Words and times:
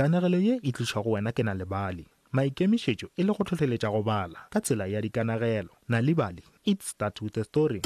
kanegelo 0.00 0.38
ye 0.48 0.54
e 0.64 0.70
tliša 0.72 1.04
go 1.04 1.10
wena 1.12 1.28
ke 1.36 1.42
na 1.44 1.52
lebale 1.54 2.04
maikemišetšo 2.36 3.06
e 3.20 3.22
le 3.28 3.32
go 3.36 3.44
tlhotlheletša 3.44 3.92
go 3.92 4.00
bala 4.08 4.40
ka 4.52 4.60
tsela 4.64 4.86
ya 4.88 5.00
dikanagelo 5.04 5.74
na 5.92 6.00
le 6.00 6.14
bale 6.20 6.40
it 6.64 6.80
start 6.82 7.16
with 7.22 7.36
a 7.36 7.44
story 7.44 7.82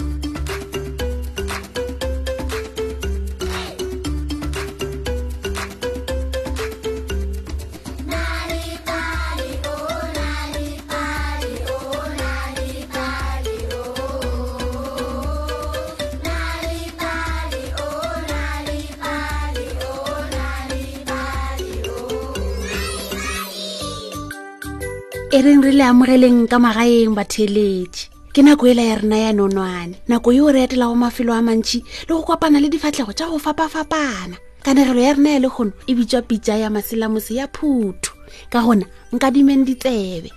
e 25.34 25.42
reng 25.42 25.62
re 25.66 25.74
le 25.74 25.82
amogeleng 25.82 26.46
ka 26.46 26.62
magaeng 26.62 27.10
batheletše 27.10 28.06
ke 28.30 28.38
nako 28.38 28.70
ela 28.70 28.86
ya 28.86 29.02
rena 29.02 29.18
ya 29.18 29.32
nonwane 29.34 29.98
nako 30.06 30.30
yo 30.30 30.46
re 30.54 30.62
etelago 30.62 30.94
mafelo 30.94 31.34
a 31.34 31.42
mantšhi 31.42 31.82
le 32.06 32.10
go 32.14 32.22
kopana 32.22 32.62
le 32.62 32.70
difatlhego 32.70 33.10
tša 33.10 33.34
go 33.34 33.42
fapafapana 33.42 34.38
kanegelo 34.62 35.02
ya 35.02 35.18
rena 35.18 35.34
ya 35.34 35.42
le 35.42 35.50
kgono 35.50 35.74
e 35.90 35.94
bitswa 35.98 36.22
pitsa 36.22 36.54
ya 36.54 36.70
maselamose 36.70 37.34
ya 37.34 37.50
phutho 37.50 38.14
ka 38.46 38.62
gona 38.62 38.86
nkadimeng 39.10 39.66
ditsebe 39.66 40.30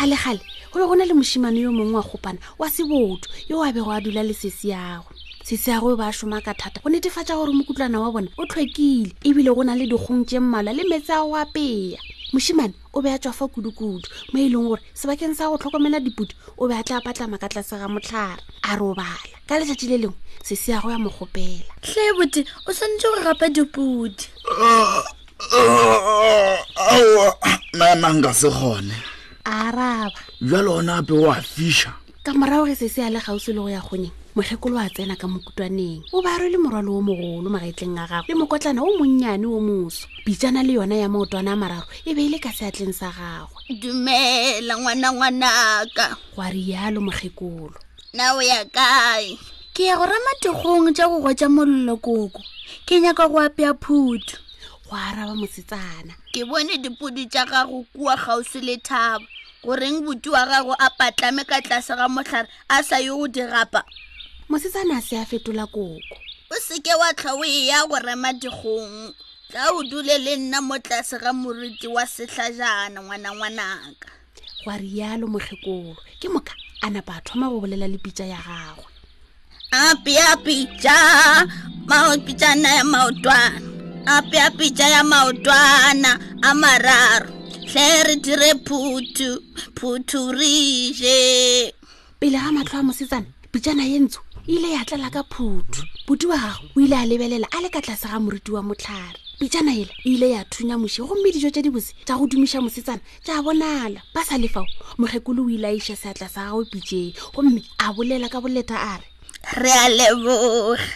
kgale-kgale 0.00 0.40
go 0.72 0.80
be 0.80 0.86
go 0.86 0.94
na 0.94 1.04
le 1.04 1.12
mosimane 1.12 1.60
yo 1.60 1.72
mongwe 1.72 1.94
wa 1.94 2.02
gopana 2.02 2.38
wa 2.58 2.68
sebotho 2.70 3.28
yo 3.48 3.62
a 3.62 3.70
bego 3.72 3.90
a 3.92 4.00
dula 4.00 4.22
le 4.22 4.32
sesiago 4.32 5.04
sesiago 5.44 5.92
e 5.92 5.96
ba 5.96 6.08
a 6.08 6.12
soma 6.12 6.40
ka 6.40 6.54
thata 6.54 6.80
go 6.80 6.88
netefatsa 6.88 7.36
gore 7.36 7.52
mokutlwana 7.52 8.00
wa 8.00 8.10
bone 8.12 8.28
o 8.38 8.46
tlhokile 8.46 9.12
ebile 9.24 9.50
go 9.54 9.62
na 9.64 9.74
le 9.76 9.84
dikgong 9.86 10.24
tse 10.24 10.38
mmalwa 10.40 10.72
le 10.72 10.84
metse 10.88 11.12
ago 11.12 11.34
apeya 11.36 11.98
mosimane 12.32 12.72
o 12.94 13.02
be 13.02 13.10
a 13.12 13.18
tswa 13.18 13.32
fa 13.32 13.44
kudu-kudu 13.48 14.00
mo 14.32 14.38
e 14.40 14.48
leng 14.48 14.64
gore 14.68 14.80
sebakeng 14.96 15.34
sa 15.36 15.50
go 15.52 15.58
tlhokomela 15.60 16.00
diputu 16.00 16.32
o 16.56 16.64
be 16.68 16.72
a 16.74 16.82
tla 16.84 17.00
patlama 17.04 17.36
ka 17.38 17.48
tlase 17.52 17.76
ga 17.76 17.84
motlhare 17.90 18.40
a 18.64 18.76
robala 18.80 19.28
ka 19.50 19.58
letsatsi 19.60 19.84
le 19.90 19.98
lengwe 20.08 20.16
sesiago 20.46 20.88
ya 20.88 20.96
mo 21.02 21.10
gopela 21.12 21.66
tlhe 21.82 22.14
bote 22.16 22.46
o 22.64 22.72
tshwanetse 22.72 23.04
go 23.04 23.18
gapa 23.26 23.50
diputi 23.52 24.28
nna 27.74 27.94
nanka 28.00 28.30
se 28.32 28.48
gone 28.48 28.94
a 29.50 29.52
araba 29.66 30.12
jalo 30.40 30.78
ona 30.78 30.98
ape 30.98 31.10
o 31.12 31.26
a 31.28 31.42
fiša 31.42 31.90
ka 32.22 32.30
morago 32.32 32.66
ge 32.70 32.76
sese 32.78 33.02
a 33.02 33.10
le 33.10 33.18
gausi 33.18 33.50
le 33.52 33.58
go 33.60 33.66
ya 33.68 33.80
goneng 33.82 34.12
mokgekolo 34.38 34.78
a 34.78 34.86
tsena 34.88 35.16
ka 35.18 35.26
mokutwaneng 35.26 36.04
o 36.14 36.22
ba 36.22 36.38
le 36.38 36.54
morwalo 36.56 36.94
o 36.94 37.02
mogolo 37.02 37.50
magetleng 37.50 37.98
a 37.98 38.06
gago 38.06 38.26
le 38.30 38.34
mokotlana 38.38 38.78
o 38.80 38.86
monnyane 38.98 39.42
o 39.46 39.58
moso 39.60 40.06
pitsana 40.24 40.62
le 40.62 40.74
yona 40.78 40.94
ya 41.02 41.08
maotwana 41.10 41.52
a 41.52 41.56
mararo 41.58 41.86
e 42.06 42.14
be 42.14 42.22
e 42.22 42.28
le 42.30 42.38
ka 42.38 42.52
seatleng 42.54 42.94
sa 42.94 43.10
gagwe 43.10 43.74
dumela 43.82 44.78
ngwanangwanaka 44.78 46.04
goa 46.36 46.48
rialo 46.54 47.00
mokgekolo 47.02 47.74
na 48.14 48.34
o 48.36 48.42
ya 48.42 48.62
kae 48.70 49.34
ke 49.74 49.82
ya 49.90 49.96
go 49.98 50.06
ramatigong 50.06 50.94
tja 50.94 51.08
go 51.10 51.18
gwetsa 51.18 51.50
mollo 51.50 51.96
koko 51.98 52.38
ke 52.86 53.00
nyaka 53.02 53.26
go 53.26 53.42
apea 53.42 53.74
phuthu 53.74 54.38
go 54.86 54.94
araba 54.94 55.34
mosetsana 55.34 56.14
ke 56.30 56.46
bone 56.46 56.78
dipodi 56.78 57.26
tja 57.26 57.42
gago 57.50 57.82
kua 57.92 58.14
gausi 58.14 58.60
le 58.62 58.76
thaba 58.78 59.26
goreng 59.62 60.00
boti 60.04 60.28
wa 60.32 60.46
gago 60.48 60.72
a 60.72 60.88
patlame 60.96 61.44
ka 61.44 61.60
tlase 61.60 61.92
ga 61.92 62.08
motlhare 62.08 62.48
a 62.68 62.80
sa 62.82 62.96
yo 62.96 63.12
go 63.20 63.26
dirapa 63.28 63.84
mosetsana 64.48 64.96
a 65.04 65.04
se 65.06 65.14
a 65.20 65.24
fetola 65.28 65.68
koko 65.68 66.00
o 66.48 66.54
seke 66.66 66.92
wa 66.96 67.12
tlha 67.12 67.30
o 67.36 67.44
e 67.44 67.68
ya 67.68 67.84
go 67.84 67.96
rema 68.00 68.32
dikgong 68.40 69.12
tla 69.52 69.62
o 69.76 69.84
dule 69.84 70.16
le 70.24 70.32
nna 70.40 70.60
mo 70.64 70.80
tlase 70.80 71.18
ga 71.22 71.30
moriti 71.36 71.84
wa 71.92 72.02
setlhajana 72.08 73.02
ngwanangwanaka 73.04 74.08
goa 74.64 74.76
rialo 74.80 75.24
motlhekolo 75.28 75.92
ke 76.20 76.26
moka 76.32 76.52
a 76.80 76.86
napa 76.88 77.20
a 77.20 77.20
thoma 77.20 77.52
go 77.52 77.60
bolela 77.60 77.84
le 77.84 77.98
pitsa 78.00 78.24
ya 78.24 78.40
gagwe 78.40 78.88
ape 79.76 80.10
ya 80.16 80.28
pitsa 80.44 80.96
pitsana 82.24 82.68
ya 82.80 82.84
maotwana 82.84 83.60
ape 84.08 84.34
ya 84.40 84.48
pitsa 84.58 84.88
ya 84.88 85.02
maotwana 85.04 86.10
a 86.48 86.50
mararo 86.56 87.39
tlheriti 87.72 88.32
re 88.42 88.50
phuthu 88.68 89.28
phuthurije 89.78 91.18
pele 92.20 92.38
ga 92.42 92.50
matlho 92.56 92.76
a 92.78 92.82
mosetsana 92.88 93.26
pitsana 93.52 93.84
ye 93.90 93.98
ntsho 94.04 94.20
e 94.26 94.52
ile 94.56 94.68
ya 94.76 94.82
tlala 94.84 95.06
ka 95.14 95.22
phuthu 95.32 95.80
puti 96.06 96.26
wa 96.26 96.34
gago 96.36 96.62
o 96.76 96.80
ile 96.82 96.96
a 97.02 97.06
lebelela 97.10 97.46
a 97.56 97.58
le 97.62 97.68
ka 97.70 97.78
tlase 97.82 98.08
ga 98.10 98.18
moruti 98.20 98.50
wa 98.52 98.62
motlhare 98.66 99.14
pitsana 99.40 99.70
ela 99.72 99.94
e 100.04 100.08
ile 100.12 100.30
ya 100.34 100.42
thunya 100.50 100.74
moše 100.82 100.98
gomme 101.06 101.30
dijo 101.32 101.46
tsa 101.50 101.62
dibose 101.62 101.92
tsa 102.04 102.16
go 102.18 102.26
dumiša 102.26 102.58
mosetsana 102.60 102.98
tsa 103.22 103.38
bonala 103.42 104.00
ba 104.14 104.24
sa 104.26 104.34
lefao 104.38 104.66
mokgekolo 104.98 105.46
o 105.46 105.50
ile 105.50 105.66
a 105.68 105.72
iša 105.78 105.94
seatla 105.96 106.26
sa 106.28 106.50
gagwe 106.50 106.64
pitšeng 106.74 107.14
gomme 107.38 107.62
a 107.78 107.92
bolela 107.94 108.26
ka 108.28 108.40
boleta 108.42 108.76
a 108.92 108.98
re 108.98 109.06
re 109.62 109.70
a 109.84 109.86
leboga 109.88 110.86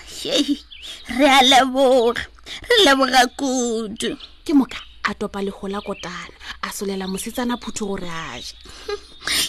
re 1.23 1.27
a 1.39 1.43
leboga 1.51 2.23
re 2.69 2.77
leboga 2.85 3.23
kudu 3.39 4.11
ke 4.45 4.53
mokae 4.59 4.83
a 5.07 5.13
topa 5.15 5.43
legola 5.45 5.81
kotana 5.83 6.33
a 6.63 6.69
solela 6.69 7.07
mosetsana 7.07 7.61
phutho 7.61 7.87
gore 7.87 8.09
a 8.09 8.39
ja 8.41 8.55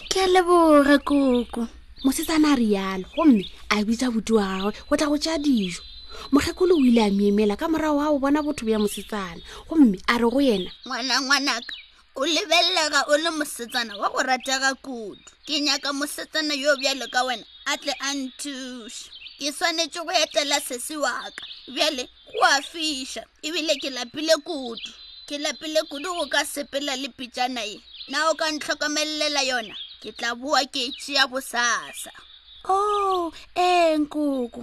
ke 0.09 0.17
a 0.19 0.27
leboge 0.27 0.99
koko 1.03 1.67
mosetsana 2.03 2.51
a 2.53 2.57
rialo 2.57 3.05
gomme 3.16 3.43
a 3.71 3.75
bitsa 3.85 4.11
boti 4.11 4.33
wa 4.35 4.59
gagwe 4.59 4.81
go 4.89 4.95
tla 4.97 5.07
go 5.07 5.17
tsaya 5.17 5.38
dijo 5.39 5.79
mokgekolo 6.31 6.75
o 6.75 6.79
ile 6.83 6.99
a 7.07 7.09
miemela 7.09 7.55
ka 7.57 7.67
morago 7.69 8.01
a 8.03 8.11
o 8.11 8.19
bona 8.19 8.41
botho 8.43 8.66
bja 8.67 8.79
mosetsana 8.83 9.39
gomme 9.69 9.95
a 10.11 10.17
re 10.17 10.27
go 10.29 10.39
yena 10.43 10.71
ngwanangwanaka 10.88 11.73
o 12.17 12.25
lebelelega 12.25 13.01
o 13.07 13.16
le 13.17 13.29
mosetsana 13.39 13.95
wa 13.95 14.09
go 14.11 14.19
ratega 14.23 14.75
kudu 14.83 15.23
ke 15.47 15.61
nyaka 15.61 15.93
mosetsana 15.93 16.51
yo 16.53 16.75
bjale 16.75 17.07
ka 17.07 17.23
wena 17.23 17.45
a 17.66 17.77
tle 17.77 17.93
a 17.99 18.11
nthuša 18.13 19.07
ke 19.39 19.51
swanetse 19.55 20.03
go 20.03 20.11
etela 20.11 20.59
sesi 20.59 20.97
waka 20.99 21.31
bjale 21.72 22.03
go 22.27 22.43
a 22.43 22.61
fiša 22.61 23.23
ebile 23.39 23.79
ke 23.79 23.87
lapile 23.89 24.35
kudu 24.43 24.91
ke 25.25 25.38
lapile 25.41 25.81
kudu 25.90 26.13
go 26.16 26.25
ka 26.30 26.46
sepela 26.46 26.94
le 26.96 27.08
pitšana 27.09 27.62
ye 27.66 27.81
na 28.09 28.30
o 28.30 28.36
ka 28.40 28.46
ntlhokomelela 28.53 29.41
yona 29.50 29.75
ke 30.02 30.09
tla 30.18 30.30
boa 30.40 30.62
ke 30.74 30.84
tšea 31.02 31.24
bosasa 31.31 32.12
o 32.69 32.74
oh, 32.74 33.34
ee 33.58 33.94
eh, 33.94 34.00
nkoko 34.02 34.62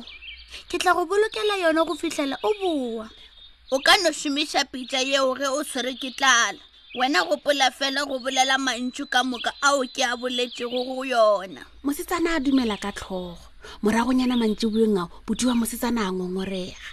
ke 0.70 0.76
tla 0.82 0.94
go 0.96 1.02
bolokela 1.10 1.54
yona 1.62 1.82
go 1.84 1.94
fitlhela 1.98 2.36
o 2.46 2.50
boa 2.60 3.06
o 3.74 3.78
ka 3.84 3.92
no 4.02 4.10
šomiša 4.14 4.70
pitša 4.72 5.00
yeo 5.10 5.34
ge 5.38 5.48
o 5.50 5.60
tshwere 5.66 5.92
ke 6.00 6.10
tlala 6.14 6.62
wena 6.98 7.26
gopola 7.28 7.66
fela 7.74 8.06
go 8.06 8.22
bolela 8.22 8.54
mantšu 8.54 9.10
ka 9.10 9.24
moka 9.26 9.50
ao 9.66 9.82
ke 9.94 10.06
a 10.06 10.14
boletšego 10.14 10.78
go 10.88 11.02
yona 11.02 11.62
mosetsana 11.82 12.38
a 12.38 12.40
dumela 12.40 12.76
ka 12.78 12.92
tlhogo 12.94 13.42
moragonyana 13.82 14.38
mantšiboeng 14.38 14.96
ao 15.00 15.08
bodiwa 15.26 15.54
mosetsana 15.58 16.00
a 16.06 16.12
ngongorega 16.14 16.86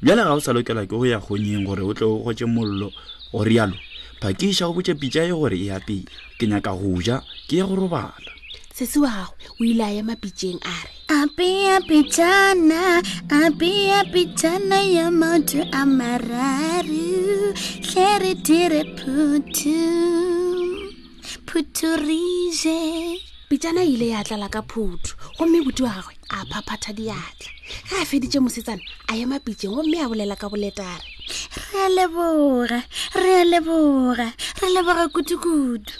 bjale 0.00 0.22
ga 0.24 0.34
o 0.34 0.40
sa 0.40 0.52
lokelwa 0.52 0.86
ke 0.86 0.90
go 0.94 1.02
ya 1.04 1.18
kgonyeng 1.18 1.66
gore 1.66 1.82
o 1.82 1.92
tle 1.94 2.06
o 2.06 2.22
gotse 2.22 2.46
mollo 2.46 2.92
go 3.34 3.42
rialo 3.42 3.74
phakiša 4.22 4.70
o 4.70 4.74
botse 4.74 4.94
pitša 4.94 5.26
e 5.26 5.32
gore 5.34 5.58
e 5.58 5.66
ya 5.74 5.80
pele 5.82 6.06
ke 6.38 6.46
nyaka 6.46 6.70
go 6.70 6.94
ja 7.02 7.18
ke 7.50 7.58
ye 7.58 7.64
go 7.66 7.74
robala 7.74 8.30
sese 8.70 9.02
wago 9.02 9.34
o 9.58 9.64
ile 9.66 9.98
ya 9.98 10.02
mapitšeng 10.06 10.62
a 10.62 10.74
re 10.86 10.92
apea 11.26 11.76
pitšana 11.82 13.02
apea 13.42 13.98
pitšana 14.12 14.78
ya 14.86 15.10
matho 15.10 15.66
a 15.74 15.82
mararu 15.86 17.50
tlhere 17.82 18.38
dire 18.46 18.86
phuthu 18.94 19.82
phuthurije 21.50 22.78
pitšana 23.50 23.82
ile 23.82 24.14
ya 24.14 24.22
tlala 24.22 24.46
ka 24.46 24.62
phuthu 24.62 25.18
gomme 25.34 25.58
boti 25.66 25.82
wagwe 25.82 26.21
a 26.32 26.38
phaphatha 26.50 26.92
diatla 26.98 27.50
ga 27.88 27.96
a 28.02 28.06
feditse 28.10 28.38
mosetsana 28.44 28.82
a 29.08 29.12
ema 29.22 29.38
pitseng 29.46 29.74
gomme 29.76 29.98
a 30.04 30.08
bolela 30.08 30.36
ka 30.40 30.48
boletare 30.48 31.04
re 31.68 31.80
a 31.84 31.88
leboga 31.96 32.78
re 33.22 33.32
a 33.42 33.44
leboga 33.52 34.26
re 34.60 34.68
leboga 34.76 35.04
kudu-kudu 35.14 35.92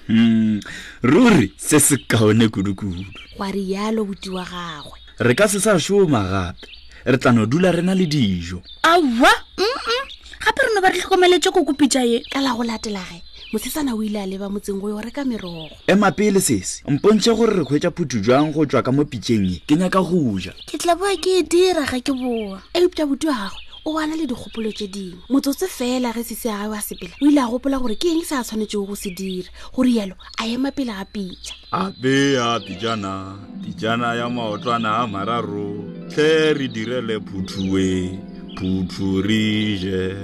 ruri 1.10 1.46
se 1.56 1.78
se 1.80 1.96
kaone 1.96 2.48
kudu-kudu 2.48 3.04
gwa 3.36 3.48
rialo 3.52 4.04
boti 4.04 4.30
wa 4.30 4.44
gagwe 4.44 4.96
re 5.20 5.34
ka 5.34 5.48
se 5.48 5.60
sa 5.60 5.76
šoma 5.78 6.22
gape 6.32 6.66
re 7.04 7.16
tlano 7.20 7.46
dula 7.46 7.72
re 7.72 7.82
na 7.82 7.94
le 7.94 8.06
dijo 8.06 8.62
aa 8.84 8.98
gape 10.42 10.60
re 10.62 10.70
no 10.74 10.80
ba 10.80 10.88
re 10.88 10.96
tlhokomeletse 10.96 11.50
ko 11.52 11.60
kopitsa 11.64 12.02
ye 12.08 12.24
ka 12.32 12.40
la 12.40 12.56
go 12.56 12.64
latelage 12.64 13.20
mosetsana 13.52 13.94
o 13.94 14.02
ile 14.02 14.16
a 14.20 14.26
leba 14.26 14.48
motseng 14.48 14.80
go 14.80 14.88
yo 14.88 15.00
reka 15.00 15.24
merogo 15.24 15.68
ema 15.86 16.10
pele 16.10 16.40
sese 16.40 16.82
mpontshe 16.88 17.34
gore 17.36 17.56
re 17.56 17.64
kgwetsa 17.64 17.90
phuthu 17.92 18.18
jwang 18.24 18.50
go 18.52 18.66
tswa 18.66 18.82
ka 18.82 18.92
mo 18.92 19.04
pitseng 19.04 19.44
e 19.44 19.60
ke 19.68 19.76
nyaka 19.76 20.00
go 20.00 20.40
ja 20.40 20.52
ke 20.66 20.78
tla 20.80 20.96
boa 20.96 21.12
ke 21.20 21.38
e 21.38 21.42
dira 21.44 21.84
ga 21.84 22.00
ke 22.00 22.12
boa 22.16 22.62
eupta 22.72 23.04
botu 23.04 23.28
gagwe 23.28 23.60
o 23.84 23.92
bana 23.92 24.16
le 24.16 24.24
dikgopolo 24.24 24.72
tse 24.72 24.88
dingwe 24.88 25.20
motsotse 25.28 25.68
fela 25.68 26.16
ge 26.16 26.24
sese 26.24 26.48
a 26.48 26.64
gae 26.64 26.68
wa 26.72 26.80
sepela 26.80 27.12
o 27.20 27.28
ile 27.28 27.40
a 27.44 27.46
gopola 27.52 27.76
gore 27.76 27.92
ke 28.00 28.08
eng 28.08 28.24
sa 28.24 28.40
a 28.40 28.44
tshwanetsego 28.44 28.88
go 28.88 28.96
se 28.96 29.10
dira 29.12 29.44
gore 29.76 29.92
yalo 29.92 30.16
a 30.40 30.48
ema 30.48 30.72
pele 30.72 30.96
ga 30.96 31.04
pitsa 31.04 31.52
abea 31.76 32.56
pijana 32.64 33.36
pijana 33.60 34.16
ya 34.16 34.32
maotlwana 34.32 35.04
a 35.04 35.06
mararo 35.06 35.92
tle 36.08 36.56
re 36.56 36.68
direle 36.72 37.20
phuthue 37.20 38.16
phuthu 38.56 39.20
rije 39.20 40.16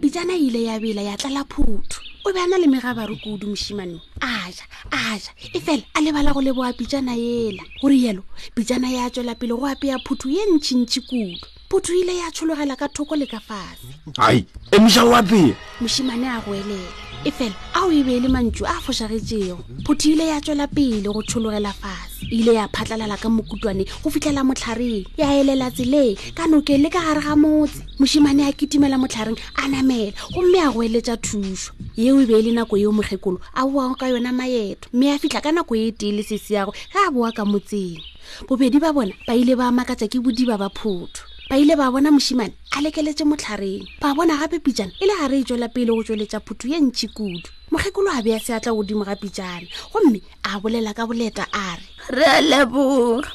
pitsana 0.00 0.32
e 0.32 0.48
ile 0.48 0.64
ya 0.64 0.80
bela 0.80 1.04
ya 1.04 1.16
tlala 1.20 1.44
phuthu 1.44 2.08
o 2.24 2.32
be 2.32 2.38
a 2.40 2.46
na 2.46 2.58
le 2.58 2.66
megabaro 2.66 3.16
kudu 3.16 3.46
mosimane 3.46 4.00
a 4.20 4.50
ja 4.50 4.64
a 4.92 5.16
ja 5.18 5.32
e 5.54 5.60
fela 5.60 5.84
a 5.94 6.00
lebala 6.00 6.32
go 6.34 6.40
leboa 6.40 6.72
pitjana 6.76 7.16
ela 7.16 7.62
gore 7.80 7.96
yelo 7.96 8.22
pitjana 8.54 8.90
ya 8.90 9.08
tswela 9.10 9.34
pele 9.38 9.54
go 9.56 9.64
apeya 9.66 9.96
phutho 10.04 10.28
ye 10.28 10.40
ntšhintšhi 10.52 11.00
kudu 11.08 11.36
phutho 11.70 11.92
ile 11.96 12.12
ya 12.18 12.28
tshologela 12.30 12.76
ka 12.76 12.88
thoko 12.92 13.16
le 13.16 13.24
ka 13.26 13.40
fase 13.40 13.88
ai 14.20 14.44
emoša 14.72 15.04
o 15.08 15.12
apeye 15.16 15.56
mosimane 15.80 16.28
a 16.28 16.40
go 16.44 16.52
elela 16.52 16.92
e 17.24 17.30
fela 17.32 17.56
a 17.74 17.84
o 17.84 17.90
e 17.90 18.04
bee 18.04 18.20
le 18.20 18.28
mantšu 18.28 18.66
a 18.68 18.76
a 18.76 18.80
fošagetsego 18.84 19.56
phutho 19.88 20.12
ile 20.12 20.26
ya 20.28 20.40
tswela 20.44 20.66
pele 20.68 21.08
go 21.08 21.22
tshologela 21.24 21.72
fase 21.72 22.09
ile 22.30 22.54
ya 22.54 22.68
phatlalala 22.72 23.16
ka 23.18 23.28
mokutwane 23.30 23.84
go 24.04 24.10
fitlhela 24.10 24.44
motlhareng 24.46 25.04
ya 25.18 25.34
elela 25.34 25.70
tseleng 25.74 26.14
ka 26.34 26.46
noke 26.46 26.78
le 26.78 26.86
ka 26.90 27.00
gare 27.02 27.20
ga 27.22 27.34
motse 27.36 27.82
mosimane 27.98 28.46
a 28.46 28.52
kitimela 28.54 28.94
motlhareng 28.98 29.36
a 29.58 29.66
namela 29.68 30.14
gomme 30.32 30.58
a 30.62 30.70
go 30.72 30.80
eletsa 30.80 31.16
thuso 31.18 31.72
yeo 31.98 32.20
e 32.22 32.26
be 32.30 32.34
e 32.38 32.42
le 32.46 32.52
nako 32.54 32.78
yeo 32.78 32.92
mokgekolo 32.94 33.40
a 33.54 33.66
boago 33.66 33.96
ka 33.98 34.06
yona 34.06 34.30
maeto 34.32 34.88
mme 34.94 35.10
a 35.12 35.18
fitlha 35.18 35.40
ka 35.42 35.50
nako 35.52 35.74
e, 35.76 35.88
e 35.88 35.92
tele 35.92 36.22
sesiago 36.22 36.70
ge 36.72 36.98
a 37.06 37.10
boa 37.10 37.32
ka 37.34 37.42
motseng 37.44 37.98
bobedi 38.46 38.78
ba 38.78 38.92
bona 38.94 39.12
ba 39.26 39.34
ile 39.34 39.56
ba 39.58 39.72
makatsa 39.74 40.06
ke 40.06 40.22
bodiba 40.22 40.54
ba 40.58 40.70
photho 40.70 41.26
ba 41.50 41.58
ile 41.58 41.74
ba 41.74 41.90
bona 41.90 42.12
mosimane 42.14 42.54
a 42.70 42.80
lekeletse 42.80 43.26
motlhareng 43.26 43.82
ba 43.98 44.14
bona 44.14 44.38
gape 44.38 44.62
pitjana 44.62 44.94
e 45.02 45.04
le 45.10 45.14
gare 45.18 45.34
e 45.34 45.44
tswela 45.44 45.66
pele 45.68 45.90
go 45.90 46.02
tsweletsa 46.06 46.38
phutho 46.38 46.70
ye 46.70 46.78
ntšhi 46.78 47.08
kudu 47.10 47.50
mokgekolo 47.74 48.06
a 48.14 48.22
be 48.22 48.38
a 48.38 48.40
seatla 48.40 48.70
godimo 48.70 49.02
ga 49.02 49.18
pitjana 49.18 49.66
gomme 49.90 50.22
a 50.46 50.60
bolela 50.62 50.94
ka 50.94 51.06
boleta 51.10 51.42
a 51.50 51.74
re 51.74 51.89
re 52.08 52.24
a 52.24 52.40
leboga 52.40 53.28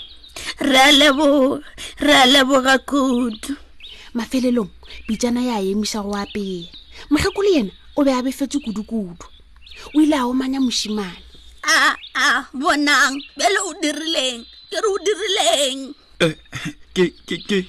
re 0.60 0.76
a 0.76 0.92
leboga 0.92 1.62
re 2.00 2.14
a 2.14 2.26
leboga 2.26 2.78
kudu 2.82 3.56
mafelelong 4.14 4.70
pitsana 5.08 5.42
e 5.46 5.52
a 5.54 5.60
emisa 5.62 6.02
go 6.02 6.12
apeye 6.18 6.68
mokgekolo 7.12 7.50
yena 7.54 7.72
o 7.96 8.02
be 8.04 8.12
a 8.12 8.22
befetse 8.26 8.58
kudu-kudu 8.60 9.26
o 9.94 9.98
ile 10.02 10.18
a 10.18 10.26
omanya 10.26 10.58
mosimane 10.60 11.22
aa 11.64 11.94
ah, 11.94 11.98
ah, 12.16 12.42
bonang 12.58 13.16
bele 13.38 13.60
o 13.70 13.74
dirileng 13.82 14.42
ke 14.70 14.78
re 14.82 14.88
o 14.90 14.98
dirileng 15.06 15.80
eh, 16.26 17.66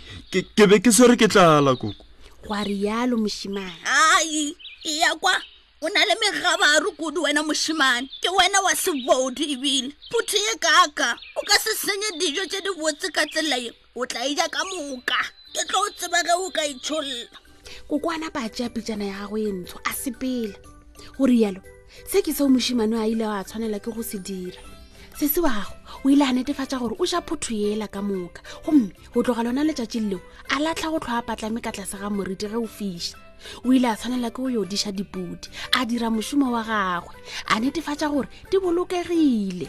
ke 0.56 0.64
be 0.70 0.76
ke 0.80 0.90
sere 0.92 1.14
ke 1.16 1.28
tlala 1.28 1.76
koko 1.76 2.00
goa 2.46 2.64
rialo 2.64 3.20
mosimane 3.20 3.80
ai 3.84 4.56
e 4.84 4.90
ya 5.02 5.14
kwa 5.20 5.34
o 5.84 5.88
na 5.94 6.04
le 6.06 6.14
megabaro 6.20 6.88
kudu 6.96 7.20
wena 7.26 7.42
mošimane 7.42 8.08
ke 8.22 8.28
wena 8.38 8.58
wa 8.64 8.72
seboudu 8.76 9.42
ebile 9.54 9.92
phutho 10.10 10.36
ye 10.44 10.54
kaaka 10.58 11.08
o 11.38 11.42
ka 11.48 11.56
se 11.64 11.70
senye 11.76 12.10
dijo 12.20 12.44
tse 12.48 12.58
di 12.64 12.70
botse 12.80 13.08
ka 13.12 13.22
tselae 13.28 13.68
o 13.94 14.00
tla 14.08 14.24
eja 14.24 14.48
ka 14.48 14.62
moka 14.72 15.18
ke 15.52 15.62
tlo 15.68 15.78
o 15.84 15.90
tseba 15.92 16.20
ge 16.24 16.32
o 16.40 16.48
ka 16.50 16.64
itšholla 16.64 17.20
e 17.20 17.22
kokwana 17.88 18.30
patšea 18.32 18.72
pitšana 18.72 19.04
ya 19.04 19.14
gago 19.20 19.36
e 19.44 19.50
ntsho 19.52 19.76
a 19.84 19.92
sepela 19.92 20.56
go 21.18 21.26
rialo 21.28 21.60
se 22.08 22.22
ke 22.24 22.32
seo 22.32 22.48
mošimane 22.48 22.96
a 22.96 23.04
ile 23.08 23.26
a 23.28 23.44
tshwanela 23.44 23.76
ke 23.78 23.92
go 23.92 24.00
se 24.02 24.16
dira 24.24 24.62
sese 25.20 25.40
wa 25.44 25.52
gago 25.52 25.76
o 26.08 26.08
ile 26.08 26.24
a 26.24 26.32
netefatša 26.32 26.80
gore 26.80 26.96
o 26.98 27.04
ja 27.04 27.20
phutho 27.20 27.52
yela 27.52 27.84
ka 27.86 28.00
moka 28.00 28.40
gomme 28.64 28.96
go 29.12 29.20
tloga 29.22 29.44
lona 29.44 29.60
letšatši 29.60 30.00
leo 30.08 30.24
a 30.48 30.56
latlha 30.56 30.88
go 30.88 30.98
tlhoa 31.04 31.20
patlame 31.22 31.60
ka 31.60 31.68
tlase 31.68 32.00
ga 32.00 32.08
moriti 32.08 32.48
ge 32.48 32.56
o 32.56 32.64
fiša 32.64 33.25
o 33.64 33.72
ile 33.74 33.88
a 33.90 33.96
tshwanela 33.96 34.30
ke 34.30 34.40
go 34.42 34.48
yo 34.50 34.62
diša 34.64 34.92
dipodi 34.92 35.48
a 35.78 35.84
dira 35.84 36.08
mošomo 36.10 36.48
wa 36.52 36.62
gagwe 36.66 37.14
a 37.52 37.60
netefatša 37.60 38.08
gore 38.12 38.28
di 38.50 38.56
bolokegile 38.62 39.68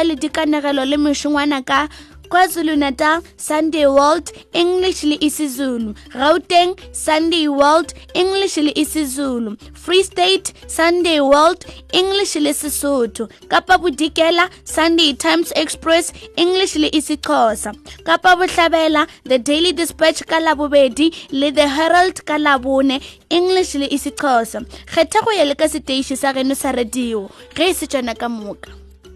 le 0.03 0.15
dikanegelo 0.15 0.83
le 0.85 0.97
mešongwana 0.97 1.61
ka 1.69 1.87
kwazulu-natal 2.31 3.19
sunday 3.37 3.85
world 3.95 4.31
english 4.61 5.01
le 5.09 5.17
isizulu 5.27 5.91
gauteng 6.15 6.71
sunday 6.93 7.45
world 7.59 7.91
english 8.21 8.55
le 8.65 8.71
isizulu 8.83 9.51
free 9.83 10.03
state 10.09 10.47
sunday 10.77 11.19
world 11.31 11.65
english 12.01 12.33
le 12.45 12.53
sesotho 12.61 13.27
kapa 13.53 13.77
bodikela 13.83 14.45
sunday 14.75 15.11
times 15.25 15.51
express 15.63 16.13
english 16.45 16.75
le 16.83 16.87
isixhosa 16.99 17.73
kapa 18.09 18.33
bohlabela 18.41 19.03
the 19.31 19.37
daily 19.49 19.73
dispatch 19.81 20.23
ka 20.31 20.39
labobedi 20.47 21.11
le 21.41 21.51
the 21.59 21.67
herald 21.77 22.23
ka 22.29 22.37
labone 22.47 22.97
english 23.39 23.73
le 23.81 23.87
isixhosa 23.97 24.61
kgetha 24.91 25.21
go 25.27 25.31
ya 25.41 25.45
le 25.51 25.55
ka 25.63 25.67
seteiši 25.75 26.15
sa 26.23 26.33
geno 26.39 26.55
sa 26.63 26.71
radio 26.79 27.27
ge 27.57 27.63
e 27.63 27.73
se 27.81 27.87
tsana 27.95 28.15
ka 28.23 28.29
moka 28.37 28.71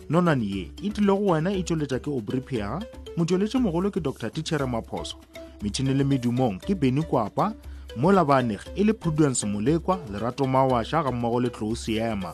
nonane 0.10 0.46
ye 0.46 0.72
e 0.84 0.90
tlile 0.90 1.14
go 1.18 1.26
wena 1.34 1.52
e 1.54 1.64
tsweletša 1.64 2.00
ke 2.00 2.10
obripia 2.10 2.80
motsweletše 3.18 3.58
mogolo 3.58 3.90
ke 3.92 4.00
dr 4.02 4.30
tichere 4.30 4.66
maphoso 4.68 5.18
metšhini 5.64 5.94
le 5.98 6.04
medumong 6.06 6.58
ke 6.62 6.76
beny 6.78 7.02
kwapa 7.04 7.54
mo 7.98 8.12
labanegi 8.12 8.70
e 8.76 8.84
le 8.84 8.94
prudence 8.94 9.46
molekwa 9.46 9.98
lerato 10.12 10.48
mawašwa 10.48 11.04
ga 11.04 11.12
mmogo 11.12 11.40
le 11.42 11.50
tlou 11.50 11.76
seema 11.76 12.34